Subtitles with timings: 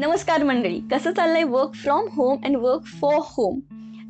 [0.00, 3.60] नमस्कार मंडळी कसं चाललंय work from home and work for home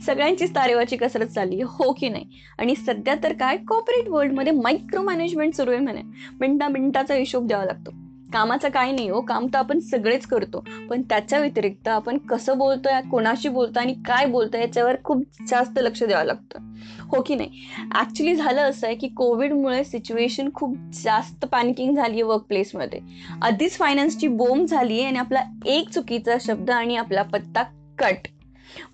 [0.06, 2.24] सगळ्यांचीच तारेवाची कसरत चालली हो की नाही?
[2.58, 6.03] आणि सध्या तर काय कॉर्पोरेट वर्ल्डमध्ये मायक्रो मॅनेजमेंट सुरू आहे म्हणे.
[6.40, 7.90] मिनटा मिनटाचा हिशोब द्यावा लागतो.
[8.33, 9.21] कामाचं काही नाही हो.
[9.21, 10.65] काम तर आपण सगळेच करतो.
[10.90, 16.02] पण त्याच्या व्यतिरिक्त आपण कसं बोलतोय कोणाशी बोलतोय आणि काय बोलतोय याच्यावर खूप जास्त लक्ष
[16.02, 16.69] द्यावं लागतं.
[17.11, 17.66] हो की नाही?
[17.95, 23.01] ॲक्च्युली झालं असं आहे की कोविडमुळे सिच्युएशन खूप जास्त पॅनिकिंग झाली आहे वर्कप्लेसमध्ये
[23.43, 27.62] आधीच फायनान्सची बोंब झाली आहे आणि आपला एक चुकीचा शब्द आणि आपला पत्ता
[27.98, 28.28] कट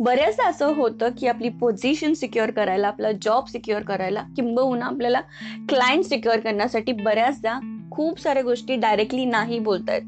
[0.01, 5.21] बऱ्याचदा असं होतं की आपली पोझिशन सिक्युअर करायला आपला जॉब सिक्युअर करायला किंबहुना आपल्याला
[5.69, 7.59] क्लायंट सिक्युअर करण्यासाठी बऱ्याचदा
[7.97, 10.03] खूप साऱ्या गोष्टी डायरेक्टली नाही बोलतायत.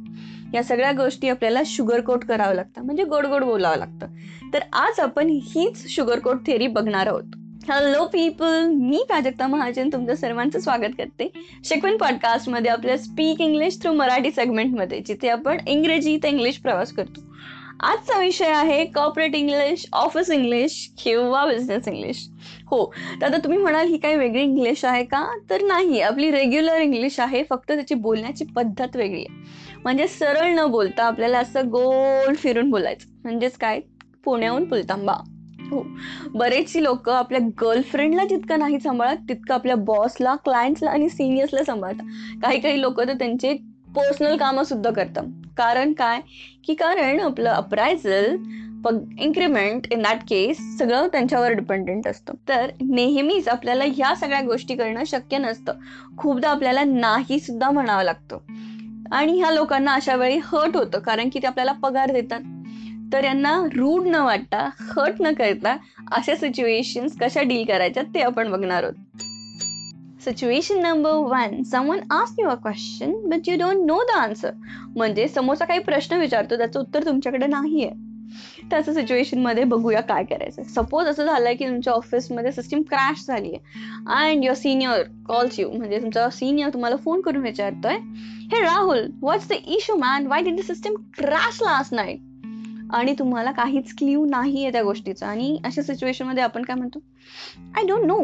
[0.55, 2.83] या सगळ्या गोष्टी आपल्याला शुगर कोट करावं लागतं.
[2.83, 4.07] म्हणजे गोड गोड बोलावं लागतं.
[4.53, 7.23] तर आज आपण हीच शुगर कोट थेअरी बघणार आहोत.
[7.71, 11.33] हॅलो पीपल मी प्राजक्ता महाजन तुमचं सर्वांचं स्वागत करते.
[11.65, 17.28] शिकवण पॉडकास्टमध्ये आपल्या स्पीक इंग्लिश थ्रू मराठी सेगमेंटमध्ये जिथे आपण इंग्रजी ते इंग्लिश प्रवास करतो.
[17.83, 22.29] आजचा विषय आहे कॉपरेट इंग्लिश ऑफिस इंग्लिश किंवा बिझनेस इंग्लिश
[22.67, 25.39] हो तर आता तुम्ही म्हणाल ही काही वेगळी इंग्लिश आहे का?
[25.51, 29.45] तर नाही आपली रेग्युलर इंग्लिश आहे फक्त त्याची बोलण्याची पद्धत वेगळी आहे.
[29.85, 33.07] म्हणजे सरळ न बोलता आपल्याला असं गोल फिरून बोलायचं.
[33.25, 33.81] म्हणजेच काय?
[34.25, 35.15] पुण्याहून पुलतांबा.
[35.71, 35.87] हो
[36.35, 42.05] बरेचशी लोक आपल्या गर्लफ्रेंडला जितकं नाही सांभाळत तितकं आपल्या बॉसला क्लायंट्सला आणि सिनियर्सला सांभाळतात.
[42.43, 43.53] काही काही लोक तर त्यांचे
[43.97, 45.25] पर्सनल कामं सुद्धा करतात.
[45.59, 46.21] कारण काय?
[46.67, 48.37] की कारण आपलं appraisal
[49.21, 52.35] increment in that case सगळं त्यांच्यावर डिपेंडेंट असतं.
[52.49, 55.73] तर नेहमीच आपल्याला ह्या सगळ्या गोष्टी करणं शक्य नसतं.
[56.19, 58.39] खूपदा आपल्याला नाही सुद्धा म्हणावं लागतं.
[59.13, 62.41] आणि ह्या लोकांना अशा वेळी हर्ट होतं कारण की ते आपल्याला पगार देतात.
[63.13, 65.77] तर यांना रूड न वाटता हर्ट न करता
[66.13, 68.95] अशा सिच्युएशन्स कशा डील करायच्या ते आपण बघणार आहोत.
[70.29, 74.51] Situation number one someone ask you a question but you don't know the answer
[74.97, 78.09] म्हणजे समोरचा काही प्रश्न विचारतो त्याचं उत्तर तुमच्याकडे नाही आहे
[78.71, 83.81] त्याचं सिच्युएशनमध्ये बघूया काय करायचं सपोज असं झालंय की तुमच्या ऑफिसमध्ये सिस्टीम क्रॅश झाली आहे
[84.15, 87.97] and your senior calls you म्हणजे तुमचा सिनियर तुम्हाला फोन करून विचारतोय
[88.53, 92.19] hey Rahul what's the issue man why did the system crash last night
[92.93, 95.27] आणि तुम्हाला काहीच क्ल्यू नाही आहे त्या गोष्टीचा.
[95.27, 96.99] आणि अशा सिच्युएशनमध्ये आपण काय म्हणतो?
[97.77, 98.21] I don't know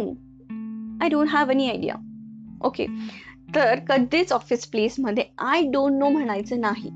[1.03, 1.95] I don't have any idea
[2.67, 2.87] okay
[3.55, 6.91] तर कधीच ऑफिस प्लेसमध्ये आय डोंट नो म्हणायचं नाही.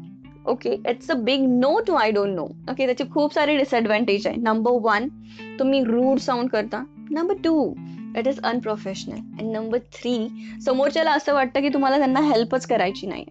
[0.46, 4.36] Okay it's a big no to I don't know okay त्याचे खूप सारे डिसएडव्हान्टेज आहे.
[4.36, 5.08] नंबर वन
[5.58, 6.82] तुम्ही रूड साऊंड करता.
[7.10, 7.74] Number two
[8.18, 10.16] it is unprofessional and number three
[10.64, 13.24] समोरच्याला असं वाटतं की तुम्हाला त्यांना हेल्पच करायची नाही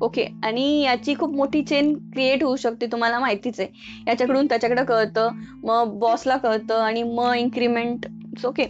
[0.00, 3.68] ओके आणि याची खूप मोठी चेन क्रिएट होऊ शकते तुम्हाला माहितीच आहे.
[4.06, 5.28] याच्याकडून त्याच्याकडे कळतं
[5.64, 8.06] मग बॉसला कळतं आणि मग इन्क्रीमेंट
[8.46, 8.64] ओके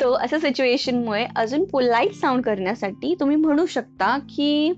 [0.00, 4.72] तर अशा सिच्युएशनमुळे अजून पोलाईट साऊंड करण्यासाठी तुम्ही म्हणू शकता की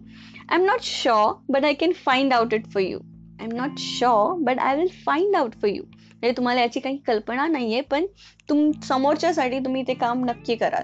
[0.51, 2.99] I am not sure but I can find out it for you
[3.41, 6.97] I am not sure but I will find out for you म्हणजे तुम्हाला याची काही
[6.97, 8.07] कल्पना नाही आहे पण
[8.49, 10.83] तुम समोरच्यासाठी तुम्ही ते काम नक्की कराल.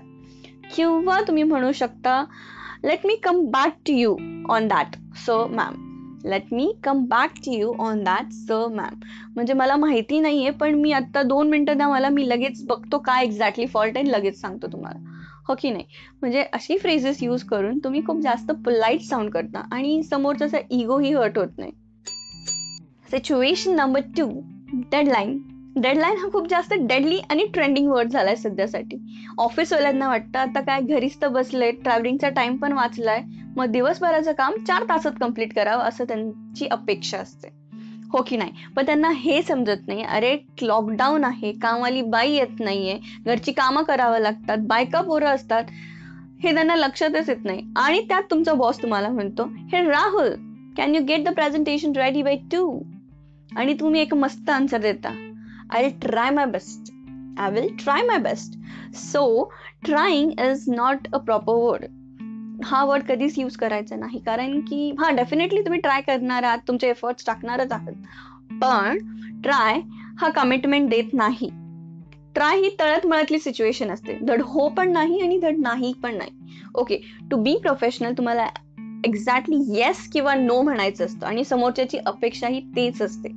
[0.76, 2.24] किंवा तुम्ही म्हणू शकता
[2.84, 4.16] let me come back to you
[4.48, 5.85] on that so ma'am
[6.30, 8.94] let me come back to you on that so ma'am
[9.34, 12.98] म्हणजे मला माहिती नाही आहे पण मी आत्ता दोन मिनटं द्या मला मी लगेच बघतो
[12.98, 15.12] काय एक्झॅक्टली फॉल्ट आहे लगेच सांगतो तुम्हाला.
[15.48, 15.84] हो की नाही?
[16.20, 21.38] म्हणजे अशी फ्रेजेस यूज करून तुम्ही खूप जास्त पोलाईट साऊंड करता आणि समोरचा इगोही हर्ट
[21.38, 21.72] होत नाही.
[23.10, 24.28] Situation number two
[24.92, 25.38] deadline
[25.76, 28.96] deadline हा खूप जास्त डेडली आणि ट्रेंडिंग वर्ड झालाय सध्यासाठी.
[29.38, 33.22] ऑफिसवाल्यांना वाटतं आता काय घरीच तर बसले ट्रॅव्हलिंगचा टाइम पण वाचलाय.
[33.56, 37.48] मग दिवसभराचं काम चार तासात कंप्लीट करावं असं त्यांची अपेक्षा असते.
[38.12, 38.50] हो की नाही?
[38.76, 44.18] पण त्यांना हे समजत नाही अरे लॉकडाऊन आहे कामवाली बाई येत नाहीये घरची कामं करावं
[44.18, 45.64] लागतात बायका पोरं असतात
[46.42, 47.62] हे त्यांना लक्षातच येत नाही.
[47.76, 50.28] आणि त्यात तुमचा बॉस तुम्हाला म्हणतो हे Rahul
[50.76, 52.80] can you get the presentation ready by two
[53.56, 55.08] आणि तुम्ही एक मस्त आन्सर देता
[55.72, 56.92] I will try my best
[57.38, 58.58] I will try my best
[58.96, 59.50] so
[59.84, 61.84] trying is not a proper word
[62.64, 64.18] हा वर्ड कधीच यूज करायचा नाही.
[64.18, 67.92] कारण की हा डेफिनेटली तुम्ही ट्राय करणार आहात तुमचे एफर्ट्स टाकणारच आहात.
[68.62, 68.98] पण
[69.42, 69.80] ट्राय
[70.20, 71.48] हा कमिटमेंट देत नाही.
[72.34, 74.18] ट्राय ही तळत मळतली सिच्युएशन असते.
[74.22, 76.30] धड हो पण नाही आणि धड नाही पण नाही.
[76.74, 77.00] ओके
[77.30, 78.46] टू बी प्रोफेशनल तुम्हाला
[79.04, 83.28] एक्झॅक्टली येस किंवा नो म्हणायचं असतं आणि समोरच्याची अपेक्षा ही तेच असते.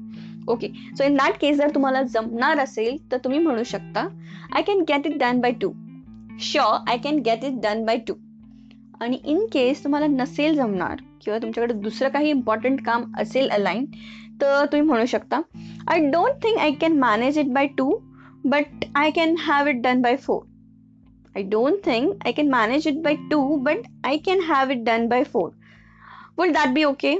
[0.48, 0.68] Okay
[0.98, 4.08] so in that case जर तुम्हाला जमणार असेल तर तुम्ही म्हणू शकता
[4.56, 5.72] I can get it done by two
[6.40, 8.14] sure I can get it done by two
[9.02, 13.86] आणि इन केस तुम्हाला नसेल जमणार किंवा तुमच्याकडे दुसरं काही इम्पॉर्टंट काम असेल अलाईन
[14.42, 15.42] तर तुम्ही म्हणू शकता
[15.88, 17.98] I don't think I can manage it by two
[18.46, 20.46] but I can have it done by four
[21.36, 25.08] I don't think I can manage it by two but I can have it done
[25.08, 25.50] by four
[26.38, 27.16] would that be okay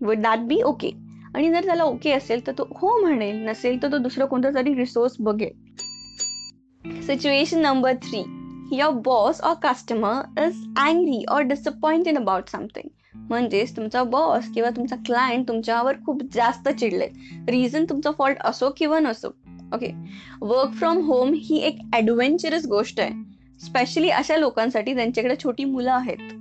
[0.00, 0.90] would that be okay
[1.34, 3.48] आणि जर त्याला okay असेल तर तो हो म्हणेल.
[3.48, 5.52] नसेल तर तो दुसरं कोणता तरी रिसोर्स बघेल.
[7.06, 8.33] Situation number three
[8.72, 12.88] your boss or customer is angry or disappointed about something
[13.28, 17.06] म्हणजेच तुमचा बॉस किंवा तुमचा क्लायंट तुमच्यावर खूप जास्त चिडले
[17.48, 19.28] रिझन तुमचा फॉल्ट असो किंवा नसो.
[19.74, 19.92] ओके
[20.40, 23.10] वर्क फ्रॉम होम ही एक ॲडव्हेंचरस गोष्ट आहे.
[23.66, 26.32] स्पेशली अशा लोकांसाठी ज्यांच्याकडे छोटी मुलं आहेत.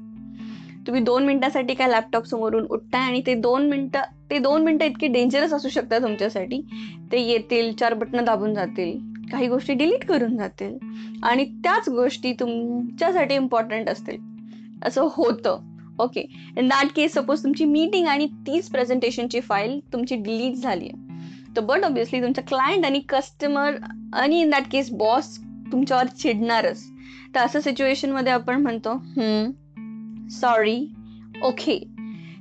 [0.88, 4.00] तुम्ही दोन मिनिटासाठी काय लॅपटॉप समोरून उठताय आणि ते दोन मिनटं
[4.30, 6.62] ते दोन मिनटं इतके डेंजरस असू शकतात तुमच्यासाठी.
[7.12, 9.12] ते येतील चार बटणं दाबून जातील.
[9.33, 10.77] काही गोष्टी डिलीट करून जातील.
[11.24, 14.18] आणि त्याच गोष्टी तुमच्यासाठी इम्पॉर्टंट असतील.
[14.85, 15.59] असं होतं.
[16.00, 16.21] Okay
[16.57, 21.01] in that case suppose तुमची मीटिंग आणि तीच प्रेझेंटेशनची फाईल तुमची डिलीट झाली आहे.
[21.56, 23.75] तर बट ऑब्विसली तुमचा क्लायंट आणि कस्टमर
[24.13, 25.38] आणि इन दॅट केस बॉस
[25.71, 26.83] तुमच्यावर चिडणारच.
[27.35, 28.97] तर असं सिच्युएशनमध्ये आपण म्हणतो
[30.31, 30.80] सॉरी
[31.44, 31.80] ओके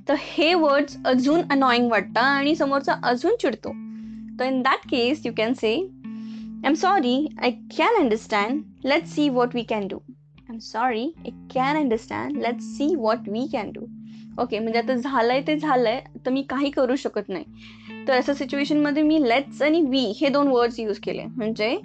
[0.08, 3.68] तर हे वर्ड्स अजून अनॉईंग वाटतं आणि समोरचा अजून चिडतो.
[4.40, 5.74] तर in that case you can say
[6.62, 11.05] I'm am sorry I can understand let see what we can do sorry, I sorry
[11.05, 11.55] understand.
[11.55, 13.81] Can understand let see what we can do
[14.43, 17.44] okay म्हणजे आता झालंय ते झालंय तर मी काही करू शकत नाही.
[18.09, 21.25] तर अशा सिच्युएशनमध्ये मी लेट्स आणि वी हे दोन वर्ड्स यूज केले.
[21.25, 21.79] म्हणजे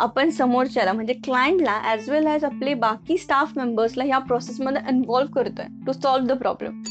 [0.00, 5.66] आपण समोरच्याला म्हणजे क्लायंटला ॲज वेल ॲज आपले बाकी स्टाफ मेंबर्सला ह्या प्रोसेसमध्ये इन्व्हॉल्व्ह करतोय
[5.86, 6.82] to solve the problem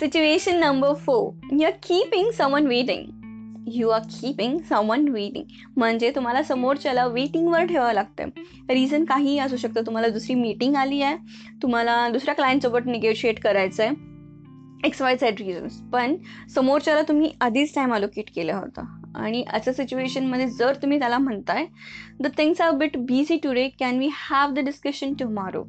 [0.00, 3.23] situation number four you are keeping someone waiting
[3.66, 5.44] you are keeping someone waiting
[5.76, 8.28] म्हणजे तुम्हाला समोरच्याला वेटिंगवर ठेवावं लागतं
[8.70, 9.86] रिझन काहीही असू शकतं.
[9.86, 11.16] तुम्हाला दुसरी मीटिंग आली आहे.
[11.62, 14.12] तुम्हाला दुसऱ्या क्लायंटसोबत निगोशिएट करायचं आहे
[14.86, 16.16] एक्स वाय सेट रिझन्स पण
[16.54, 18.84] समोरच्याला तुम्ही आधीच टाईम अलोकेट केलं होतं.
[19.16, 21.66] आणि अशा सिच्युएशनमध्ये जर तुम्ही त्याला म्हणताय
[22.20, 25.62] the things are bit busy today can we have the discussion tomorrow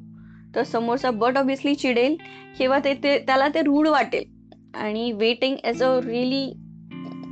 [0.56, 2.16] तर समोरचा बट ऑब्विसली चिडेल.
[2.58, 4.24] किंवा ते ते त्याला ते रूढ वाटेल.
[4.76, 6.46] आणि waiting is a really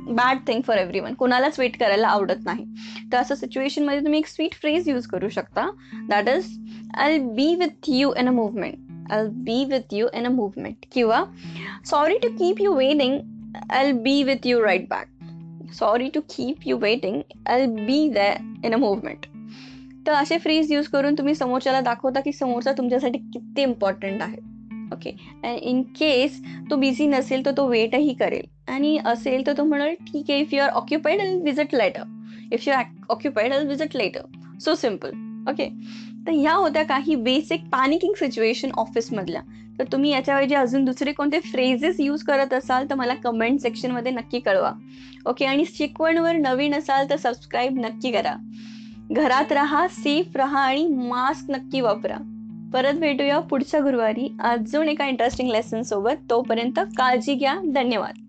[0.06, 2.64] bad thing for everyone कोणालाच वेट करायला आवडत नाही.
[3.12, 5.70] तर असं सिच्युएशनमध्ये तुम्ही एक स्वीट फ्रेज यूज करू शकता.
[6.08, 6.58] That is
[6.96, 11.24] I be with you in a moment I be with you in a moment किंवा
[11.86, 13.18] sorry to keep you waiting
[13.70, 15.06] I be with you right back
[15.72, 18.18] sorry to keep you waiting I be the
[18.64, 19.26] in a moment
[20.06, 24.53] तर असे fridge use करून तुम्ही समोरच्याला दाखवता की समोरचा तुमच्यासाठी किती इम्पॉर्टंट आहे.
[24.92, 25.10] ओके
[25.44, 26.40] अँड इन केस
[26.70, 28.46] तो बिझी नसेल तर तो वेटही करेल.
[28.68, 32.02] आणि असेल तर तो म्हणाल ठीक आहे if you are occupied I'll visit later
[32.52, 35.10] if you are occupied I'll visit later so simple
[35.50, 35.68] okay
[36.26, 39.42] तर ह्या होत्या काही बेसिक पॅनिकिंग सिच्युएशन ऑफिसमधल्या
[39.78, 44.38] तर तुम्ही याच्याऐवजी अजून दुसरे कोणते फ्रेजेस यूज करत असाल तर मला कमेंट सेक्शनमध्ये नक्की
[44.38, 44.70] कळवा.
[45.26, 48.34] ओके आणि शिकवणवर नवीन असाल तर सबस्क्राईब नक्की करा.
[49.10, 52.16] घरात राहा सेफ राहा आणि मास्क नक्की वापरा.
[52.74, 54.36] परत भेटूया पुढच्या गुरुवारी.
[54.40, 56.30] अजून एका इंटरेस्टिंग लेसन सोबत.
[56.30, 57.60] तोपर्यंत काळजी घ्या.
[57.74, 58.23] धन्यवाद.